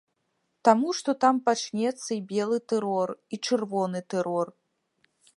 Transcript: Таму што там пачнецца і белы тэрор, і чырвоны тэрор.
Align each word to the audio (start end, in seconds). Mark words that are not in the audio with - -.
Таму 0.67 0.93
што 0.99 1.13
там 1.25 1.35
пачнецца 1.49 2.07
і 2.15 2.17
белы 2.31 2.57
тэрор, 2.73 3.13
і 3.37 3.39
чырвоны 3.45 3.99
тэрор. 4.15 4.47